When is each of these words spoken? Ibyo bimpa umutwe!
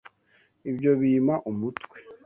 Ibyo 0.69 0.91
bimpa 0.99 1.35
umutwe! 1.49 1.97